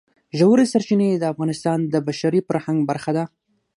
ژورې 0.37 0.65
سرچینې 0.71 1.09
د 1.17 1.23
افغانستان 1.33 1.79
د 1.93 1.95
بشري 2.07 2.41
فرهنګ 2.47 2.79
برخه 2.89 3.11
ده. 3.17 3.23